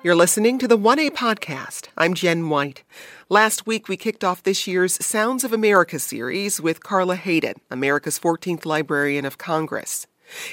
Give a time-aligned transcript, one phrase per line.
[0.00, 1.88] You're listening to the 1A podcast.
[1.98, 2.84] I'm Jen White.
[3.28, 8.16] Last week, we kicked off this year's Sounds of America series with Carla Hayden, America's
[8.16, 10.06] 14th Librarian of Congress.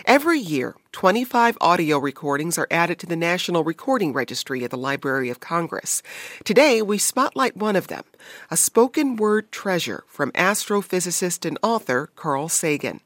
[0.05, 5.29] Every year, 25 audio recordings are added to the National Recording Registry at the Library
[5.29, 6.01] of Congress.
[6.43, 8.03] Today, we spotlight one of them,
[8.49, 12.99] a spoken word treasure from astrophysicist and author Carl Sagan.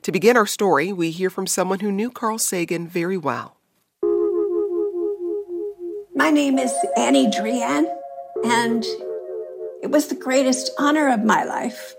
[0.00, 3.53] To begin our story, we hear from someone who knew Carl Sagan very well.
[6.16, 7.86] My name is Annie Druyan,
[8.44, 8.84] and
[9.82, 11.96] it was the greatest honor of my life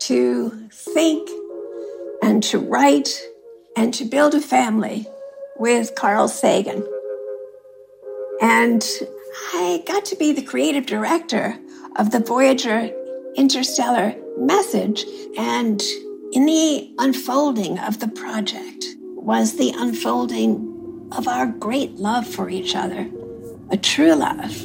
[0.00, 1.30] to think
[2.20, 3.22] and to write
[3.76, 5.06] and to build a family
[5.58, 6.84] with Carl Sagan.
[8.42, 8.84] And
[9.54, 11.56] I got to be the creative director
[11.94, 12.90] of the Voyager
[13.36, 15.04] interstellar message.
[15.38, 15.80] And
[16.32, 22.74] in the unfolding of the project was the unfolding of our great love for each
[22.74, 23.08] other,
[23.70, 24.64] a true love.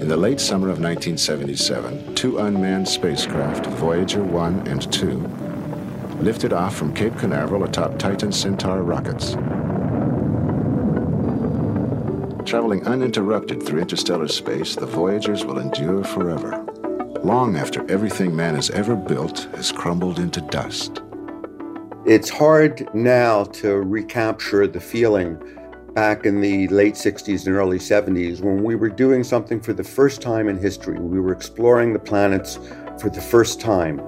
[0.00, 5.10] In the late summer of 1977, two unmanned spacecraft, Voyager 1 and 2,
[6.20, 9.34] lifted off from Cape Canaveral atop Titan Centaur rockets.
[12.48, 16.64] Traveling uninterrupted through interstellar space, the Voyagers will endure forever,
[17.24, 21.02] long after everything man has ever built has crumbled into dust.
[22.06, 25.42] It's hard now to recapture the feeling
[25.96, 29.82] back in the late 60s and early 70s when we were doing something for the
[29.82, 31.00] first time in history.
[31.00, 32.58] We were exploring the planets
[33.00, 33.98] for the first time.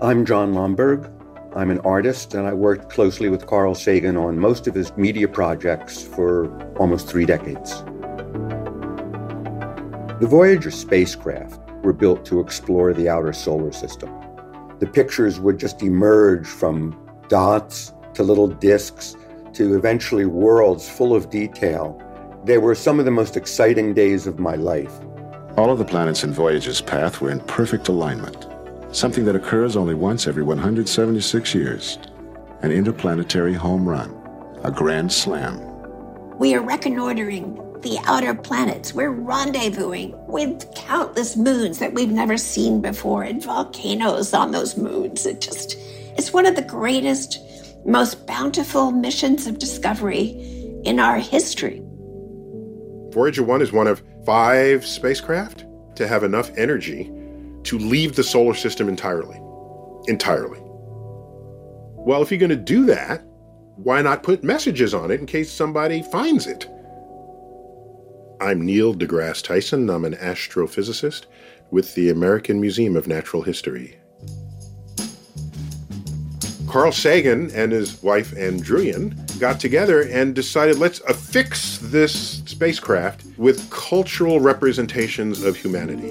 [0.00, 1.12] I'm Jon Lomberg.
[1.54, 5.28] I'm an artist, and I worked closely with Carl Sagan on most of his media
[5.28, 7.82] projects for almost three decades.
[10.18, 14.08] The Voyager spacecraft were built to explore the outer solar system.
[14.78, 19.14] The pictures would just emerge from dots to little disks
[19.54, 22.00] to eventually worlds full of detail.
[22.44, 24.92] They were some of the most exciting days of my life.
[25.56, 28.46] All of the planets in Voyager's path were in perfect alignment
[28.92, 31.98] something that occurs only once every 176 years
[32.62, 34.14] an interplanetary home run,
[34.64, 35.58] a grand slam.
[36.38, 38.92] We are reconnoitering the outer planets.
[38.92, 45.24] We're rendezvousing with countless moons that we've never seen before and volcanoes on those moons.
[45.24, 45.76] It just,
[46.18, 47.38] it's one of the greatest,
[47.84, 50.30] most bountiful missions of discovery
[50.84, 51.82] in our history.
[53.12, 55.64] Voyager 1 is one of five spacecraft
[55.96, 57.10] to have enough energy
[57.64, 59.36] to leave the solar system entirely.
[60.06, 60.60] Entirely.
[60.62, 63.22] Well, if you're going to do that,
[63.76, 66.68] why not put messages on it in case somebody finds it?
[68.40, 69.90] I'm Neil deGrasse Tyson.
[69.90, 71.26] I'm an astrophysicist
[71.70, 73.99] with the American Museum of Natural History.
[76.70, 83.24] Carl Sagan and his wife Ann Druyan got together and decided let's affix this spacecraft
[83.36, 86.10] with cultural representations of humanity.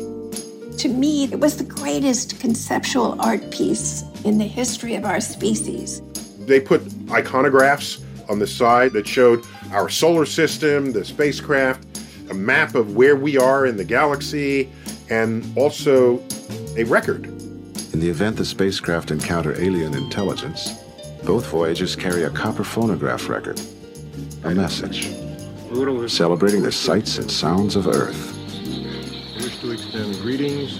[0.79, 6.01] To me, it was the greatest conceptual art piece in the history of our species.
[6.39, 11.85] They put iconographs on the side that showed our solar system, the spacecraft,
[12.29, 14.69] a map of where we are in the galaxy,
[15.09, 16.21] and also
[16.75, 17.38] a record.
[17.91, 20.73] In the event the spacecraft encounter alien intelligence,
[21.23, 23.59] both Voyagers carry a copper phonograph record,
[24.43, 25.09] a message,
[26.07, 28.35] celebrating the sights and sounds of Earth
[29.37, 30.79] Wish to extend greetings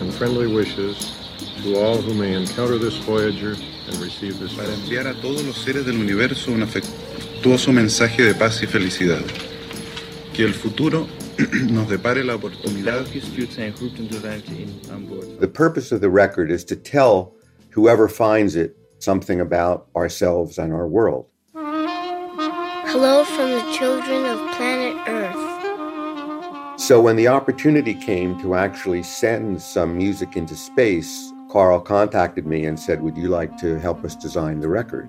[0.00, 1.16] and friendly wishes
[1.62, 3.54] to all who may encounter this Voyager
[3.86, 8.34] and receive this Para enviar a todos los seres del universo un afectuoso mensaje de
[8.34, 9.22] paz y felicidad.
[10.34, 11.08] Que el futuro
[11.70, 13.06] nos depare la oportunidad.
[15.40, 17.34] The purpose of the record is to tell
[17.70, 21.26] whoever finds it something about ourselves and our world.
[21.54, 26.80] Hello from the children of planet Earth.
[26.80, 32.64] So when the opportunity came to actually send some music into space, Carl contacted me
[32.64, 35.08] and said, Would you like to help us design the record?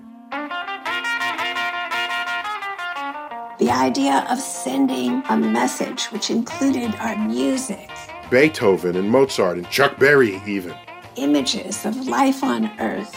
[3.60, 7.90] The idea of sending a message which included our music,
[8.30, 10.74] Beethoven and Mozart and Chuck Berry, even.
[11.16, 13.14] Images of life on Earth.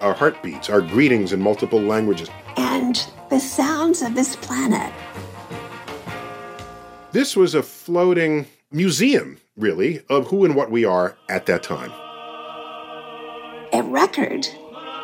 [0.00, 2.28] Our heartbeats, our greetings in multiple languages.
[2.56, 4.92] And the sounds of this planet
[7.14, 11.92] this was a floating museum, really, of who and what we are at that time.
[13.72, 14.48] A record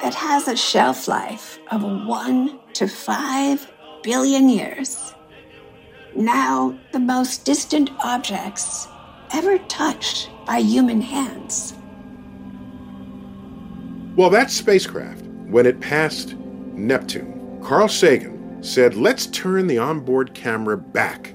[0.03, 3.71] that has a shelf life of one to five
[4.03, 5.15] billion years.
[6.15, 8.89] Now, the most distant objects
[9.33, 11.75] ever touched by human hands.
[14.17, 16.35] Well, that spacecraft, when it passed
[16.75, 21.35] Neptune, Carl Sagan said, let's turn the onboard camera back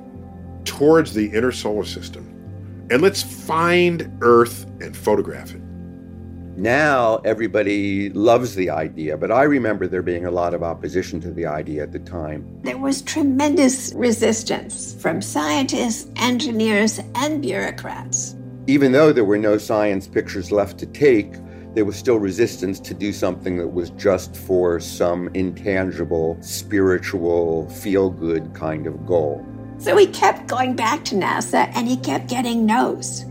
[0.66, 2.36] towards the inner solar system
[2.92, 5.62] and let's find Earth and photograph it.
[6.58, 11.32] Now everybody loves the idea, but I remember there being a lot of opposition to
[11.32, 12.48] the idea at the time.
[12.64, 18.38] There was tremendous resistance from scientists, engineers, and bureaucrats.
[18.68, 21.34] Even though there were no science pictures left to take,
[21.74, 28.10] there was still resistance to do something that was just for some intangible, spiritual, feel
[28.10, 29.46] good kind of goal.
[29.78, 33.26] So he kept going back to NASA and he kept getting no's.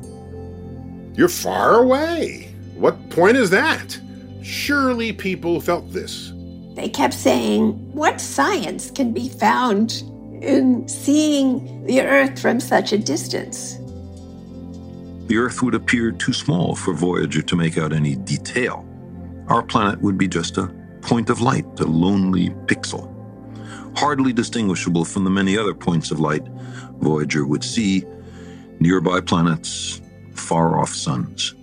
[1.14, 2.53] You're far away.
[2.84, 3.98] What point is that?
[4.42, 6.34] Surely people felt this.
[6.75, 10.02] They kept saying, What science can be found
[10.42, 13.78] in seeing the Earth from such a distance?
[15.28, 18.86] The Earth would appear too small for Voyager to make out any detail.
[19.48, 20.66] Our planet would be just a
[21.00, 23.08] point of light, a lonely pixel.
[23.96, 26.46] Hardly distinguishable from the many other points of light
[26.98, 28.04] Voyager would see
[28.78, 30.02] nearby planets,
[30.34, 31.54] far off suns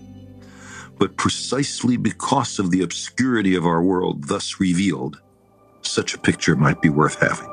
[1.02, 5.20] but precisely because of the obscurity of our world thus revealed,
[5.82, 7.48] such a picture might be worth having.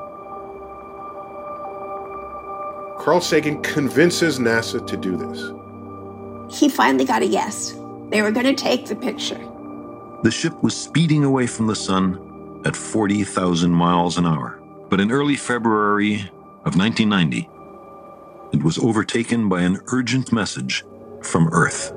[3.02, 6.58] Carl Sagan convinces NASA to do this.
[6.60, 7.70] He finally got a yes.
[8.10, 9.40] They were going to take the picture.
[10.24, 14.60] The ship was speeding away from the sun at 40,000 miles an hour.
[14.90, 16.16] But in early February
[16.66, 17.48] of 1990,
[18.52, 20.84] it was overtaken by an urgent message
[21.22, 21.94] from Earth.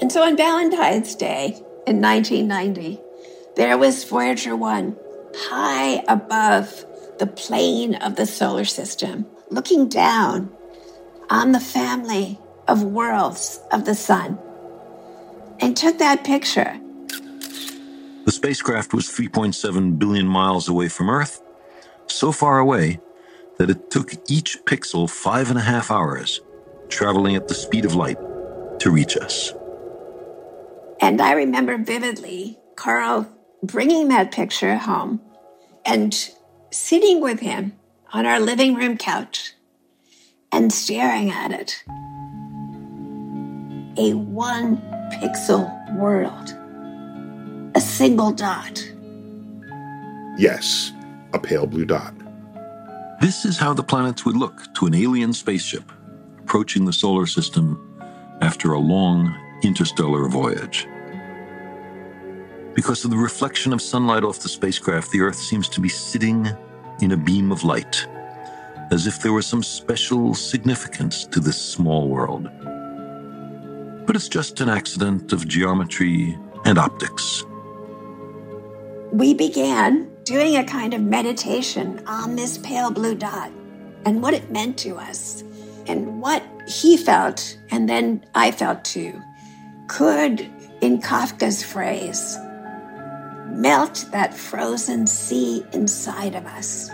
[0.00, 2.98] And so on Valentine's Day in 1990,
[3.56, 4.96] there was Voyager 1
[5.34, 6.84] high above
[7.18, 10.50] the plane of the solar system, looking down
[11.28, 14.38] on the family of worlds of the sun,
[15.60, 16.80] and took that picture.
[18.24, 21.42] The spacecraft was 3.7 billion miles away from Earth,
[22.06, 23.00] so far away
[23.58, 26.40] that it took each pixel five and a half hours,
[26.88, 28.18] traveling at the speed of light,
[28.78, 29.52] to reach us.
[31.00, 33.26] And I remember vividly Carl
[33.62, 35.20] bringing that picture home
[35.84, 36.30] and
[36.70, 37.72] sitting with him
[38.12, 39.54] on our living room couch
[40.52, 41.82] and staring at it.
[43.96, 44.76] A one
[45.12, 46.54] pixel world,
[47.74, 48.82] a single dot.
[50.36, 50.92] Yes,
[51.32, 52.14] a pale blue dot.
[53.20, 55.90] This is how the planets would look to an alien spaceship
[56.38, 57.78] approaching the solar system
[58.40, 60.86] after a long interstellar voyage.
[62.74, 66.48] Because of the reflection of sunlight off the spacecraft, the Earth seems to be sitting
[67.00, 68.06] in a beam of light,
[68.90, 72.48] as if there was some special significance to this small world.
[74.06, 77.44] But it's just an accident of geometry and optics.
[79.12, 83.50] We began doing a kind of meditation on this pale blue dot
[84.04, 85.42] and what it meant to us
[85.86, 89.20] and what he felt, and then I felt too,
[89.90, 90.48] could,
[90.80, 92.38] in Kafka's phrase,
[93.48, 96.90] melt that frozen sea inside of us,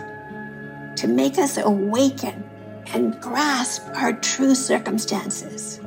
[0.95, 2.43] to make us awaken
[2.87, 5.79] and grasp our true circumstances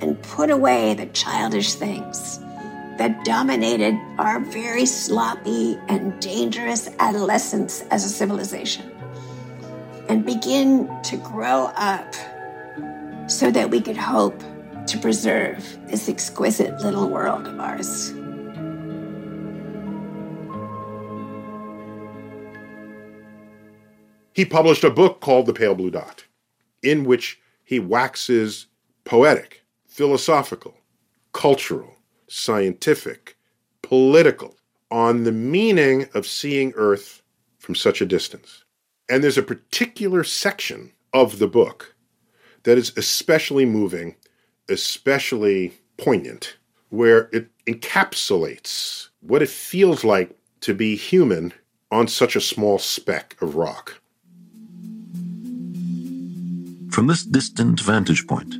[0.00, 2.40] and put away the childish things
[2.98, 8.90] that dominated our very sloppy and dangerous adolescence as a civilization
[10.08, 12.12] and begin to grow up
[13.30, 14.42] so that we could hope
[14.90, 18.12] to preserve this exquisite little world of ours.
[24.32, 26.24] He published a book called The Pale Blue Dot,
[26.82, 28.66] in which he waxes
[29.04, 30.76] poetic, philosophical,
[31.32, 33.36] cultural, scientific,
[33.82, 34.56] political
[34.90, 37.22] on the meaning of seeing Earth
[37.58, 38.64] from such a distance.
[39.08, 41.94] And there's a particular section of the book
[42.64, 44.16] that is especially moving
[44.70, 46.56] especially poignant,
[46.88, 51.52] where it encapsulates what it feels like to be human
[51.90, 54.00] on such a small speck of rock.
[56.90, 58.54] From this distant vantage point,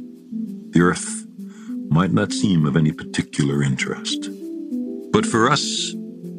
[0.73, 1.27] the Earth
[1.91, 4.29] might not seem of any particular interest.
[5.13, 5.93] But for us,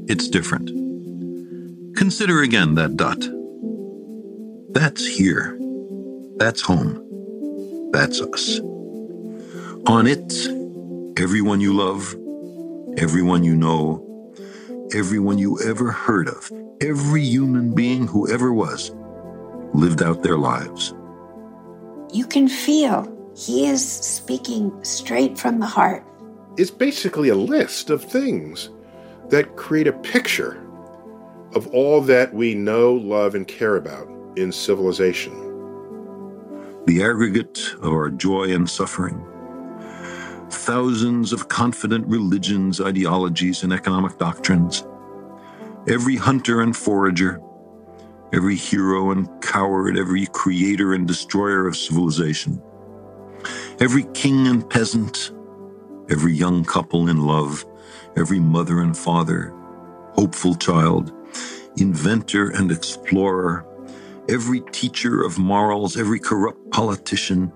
[0.08, 0.70] it's different.
[1.98, 3.20] Consider again that dot.
[4.74, 5.58] That's here.
[6.38, 7.90] That's home.
[7.92, 8.62] That's us.
[9.88, 10.32] On it,
[11.20, 12.16] everyone you love,
[12.98, 14.06] everyone you know,
[14.94, 18.92] everyone you ever heard of, every human being who ever was,
[19.74, 20.94] lived out their lives.
[22.14, 26.06] You can feel he is speaking straight from the heart.
[26.58, 28.70] It's basically a list of things
[29.30, 30.62] that create a picture
[31.56, 35.34] of all that we know, love, and care about in civilization.
[36.86, 39.26] The aggregate of our joy and suffering.
[40.52, 44.86] Thousands of confident religions, ideologies, and economic doctrines.
[45.88, 47.42] Every hunter and forager,
[48.34, 52.62] every hero and coward, every creator and destroyer of civilization.
[53.80, 55.32] Every king and peasant,
[56.10, 57.66] every young couple in love,
[58.16, 59.54] every mother and father,
[60.14, 61.12] hopeful child,
[61.78, 63.66] inventor and explorer,
[64.30, 67.52] every teacher of morals, every corrupt politician,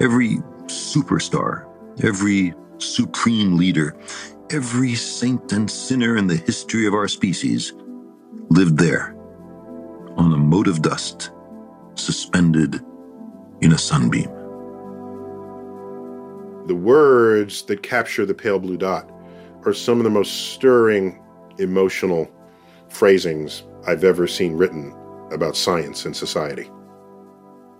[0.00, 1.67] every superstar,
[2.02, 3.96] every supreme leader,
[4.50, 7.72] every saint and sinner in the history of our species
[8.50, 9.16] lived there
[10.16, 11.30] on a mote of dust
[11.94, 12.80] suspended
[13.60, 14.30] in a sunbeam.
[16.66, 19.10] The words that capture the pale blue dot
[19.64, 21.22] are some of the most stirring
[21.58, 22.30] emotional
[22.88, 24.94] phrasings I've ever seen written
[25.32, 26.70] about science and society.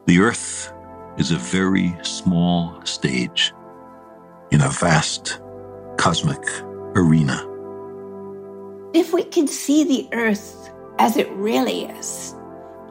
[0.07, 0.73] The Earth
[1.19, 3.53] is a very small stage
[4.51, 5.41] in a vast
[5.97, 6.43] cosmic
[6.95, 7.45] arena.
[8.95, 12.35] If we could see the Earth as it really is,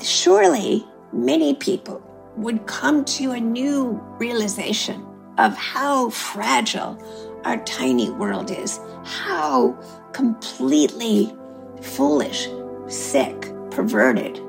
[0.01, 2.01] surely many people
[2.37, 5.05] would come to a new realization
[5.37, 7.01] of how fragile
[7.45, 9.77] our tiny world is, how
[10.13, 11.33] completely
[11.81, 12.47] foolish,
[12.87, 14.39] sick, perverted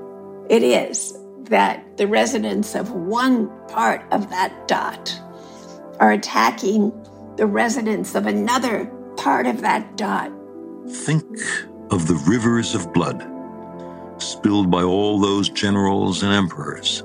[0.48, 5.20] it is that the residents of one part of that dot
[6.00, 6.92] are attacking
[7.36, 8.86] the residents of another
[9.16, 10.32] part of that dot.
[10.88, 11.24] Think
[11.90, 13.26] of the rivers of blood
[14.18, 17.02] spilled by all those generals and emperors,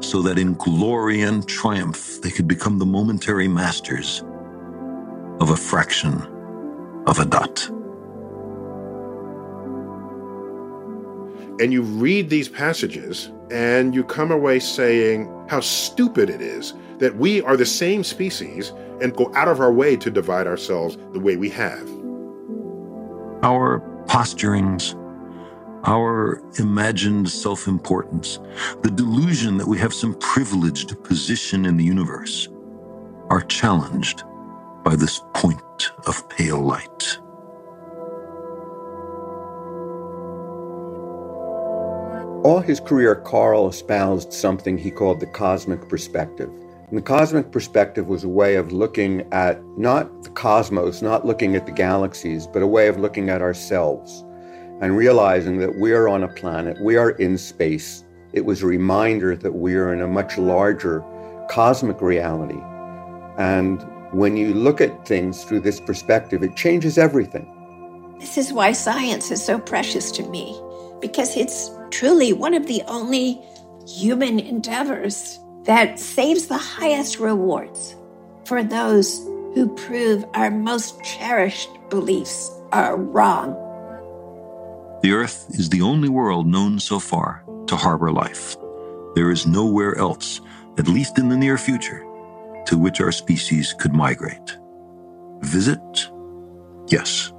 [0.00, 4.22] so that in glory and triumph they could become the momentary masters
[5.40, 6.22] of a fraction
[7.06, 7.68] of a dot.
[11.60, 17.14] And you read these passages and you come away saying how stupid it is that
[17.14, 18.70] we are the same species
[19.02, 21.86] and go out of our way to divide ourselves the way we have.
[23.42, 24.94] Our posturings,
[25.84, 28.38] our imagined self importance,
[28.80, 32.48] the delusion that we have some privileged position in the universe
[33.28, 34.22] are challenged
[34.82, 37.01] by this point of pale light.
[42.44, 46.50] All his career, Carl espoused something he called the cosmic perspective.
[46.88, 51.54] And the cosmic perspective was a way of looking at not the cosmos, not looking
[51.54, 54.24] at the galaxies, but a way of looking at ourselves
[54.80, 58.02] and realizing that we are on a planet, we are in space.
[58.32, 61.04] It was a reminder that we are in a much larger
[61.48, 62.60] cosmic reality.
[63.38, 63.80] And
[64.12, 67.46] when you look at things through this perspective, it changes everything.
[68.18, 70.60] This is why science is so precious to me,
[71.02, 73.38] because it's truly one of the only
[73.86, 77.94] human endeavors that saves the highest rewards
[78.44, 79.18] for those
[79.54, 83.52] who prove our most cherished beliefs are wrong.
[85.02, 88.56] The Earth is the only world known so far to harbor life.
[89.14, 90.40] There is nowhere else,
[90.78, 92.06] at least in the near future,
[92.66, 94.56] to which our species could migrate.
[95.40, 96.08] Visit?
[96.88, 97.32] Yes.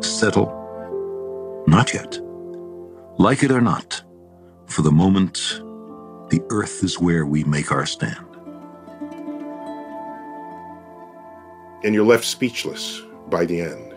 [0.00, 0.52] Settle?
[1.66, 2.20] Not yet.
[3.18, 4.02] Like it or not,
[4.66, 5.38] for the moment,
[6.28, 8.26] the earth is where we make our stand.
[11.82, 13.94] And you're left speechless by the end.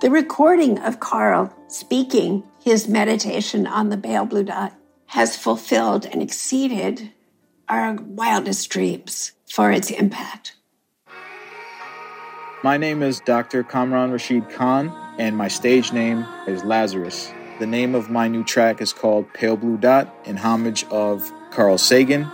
[0.00, 4.72] The recording of Carl speaking his meditation on the pale blue dot
[5.06, 7.10] has fulfilled and exceeded
[7.68, 10.54] our wildest dreams for its impact.
[12.64, 13.62] My name is Dr.
[13.62, 17.32] Kamran Rashid Khan, and my stage name is Lazarus.
[17.60, 21.78] The name of my new track is called Pale Blue Dot in homage of Carl
[21.78, 22.26] Sagan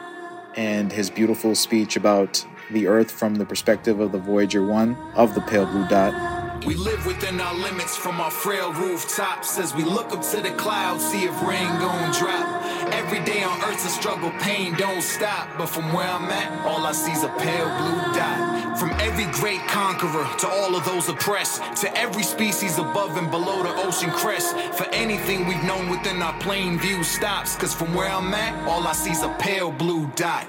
[0.57, 5.35] and his beautiful speech about the Earth from the perspective of the Voyager 1 of
[5.35, 6.65] the Pale Blue Dot.
[6.65, 10.53] We live within our limits from our frail rooftops as we look up to the
[10.53, 12.65] clouds, see if rain gon' drop.
[12.95, 15.51] Every day on earth's a struggle, pain don't stop.
[15.59, 18.54] But from where I'm at, all I see's a pale blue dot.
[18.79, 23.63] From every great conqueror to all of those oppressed, to every species above and below
[23.63, 24.57] the ocean crest.
[24.77, 27.57] For anything we've known within our plain view stops.
[27.57, 30.49] Cause from where I'm at, all I see's a pale blue dot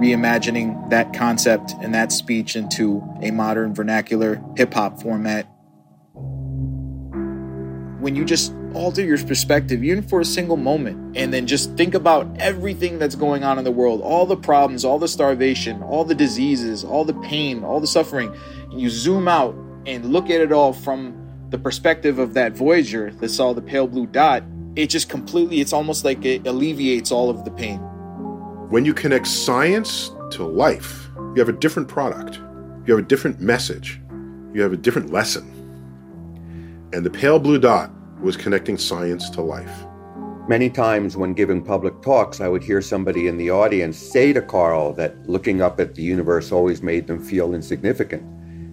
[0.00, 5.46] reimagining that concept and that speech into a modern vernacular hip hop format.
[8.00, 11.94] When you just alter your perspective, even for a single moment, and then just think
[11.94, 16.04] about everything that's going on in the world all the problems, all the starvation, all
[16.04, 18.34] the diseases, all the pain, all the suffering
[18.74, 19.54] and you zoom out
[19.86, 21.14] and look at it all from
[21.50, 24.42] the perspective of that Voyager that saw the pale blue dot,
[24.74, 27.78] it just completely, it's almost like it alleviates all of the pain.
[28.68, 32.40] When you connect science to life, you have a different product,
[32.86, 34.00] you have a different message,
[34.52, 35.50] you have a different lesson.
[36.92, 37.92] And the pale blue dot
[38.24, 39.84] was connecting science to life.
[40.48, 44.40] Many times when giving public talks, I would hear somebody in the audience say to
[44.40, 48.22] Carl that looking up at the universe always made them feel insignificant.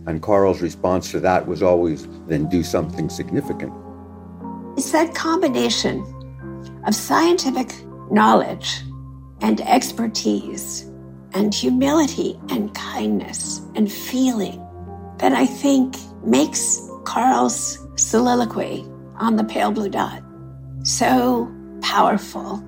[0.08, 3.74] And Carl's response to that was always, then do something significant.
[4.78, 6.02] It's that combination
[6.88, 7.74] of scientific
[8.10, 8.82] knowledge
[9.42, 10.84] and expertise
[11.34, 14.66] and humility and kindness and feeling
[15.20, 18.86] that I think makes Carl's soliloquy
[19.22, 20.24] on the pale blue dot
[20.84, 21.52] so
[21.82, 22.64] powerful.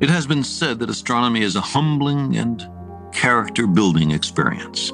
[0.00, 2.68] It has been said that astronomy is a humbling and
[3.12, 4.92] character building experience.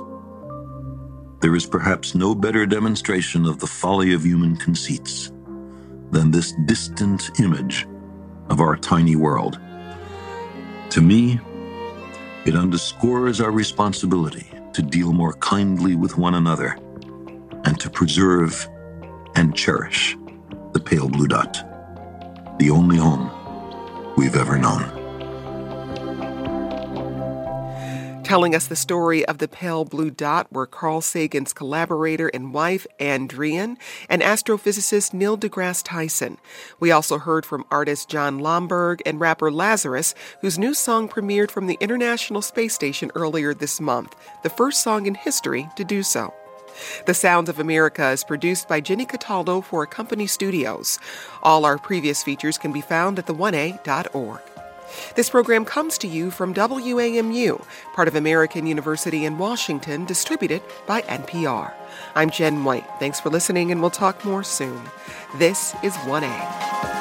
[1.40, 5.32] There is perhaps no better demonstration of the folly of human conceits
[6.10, 7.86] than this distant image
[8.50, 9.58] of our tiny world.
[10.90, 11.40] To me,
[12.44, 16.76] it underscores our responsibility to deal more kindly with one another
[17.64, 18.68] and to preserve
[19.34, 20.16] and cherish
[20.72, 21.64] the pale blue dot
[22.58, 23.30] the only home
[24.16, 24.94] we've ever known.
[28.24, 32.86] Telling us the story of the pale blue dot were Carl Sagan's collaborator and wife,
[33.00, 33.78] Ann Druyan,
[34.10, 36.36] and astrophysicist Neil deGrasse Tyson.
[36.78, 41.68] We also heard from artist Jon Lomberg and rapper Lazarus, whose new song premiered from
[41.68, 46.34] the International Space Station earlier this month, the first song in history to do so.
[47.06, 50.98] The Sounds of America is produced by Jennie Cataldo for Accompany Studios.
[51.42, 54.40] All our previous features can be found at the1a.org.
[55.14, 61.02] This program comes to you from WAMU, part of American University in Washington, distributed by
[61.02, 61.72] NPR.
[62.14, 62.86] I'm Jen White.
[62.98, 64.80] Thanks for listening, and we'll talk more soon.
[65.36, 66.97] This is 1A.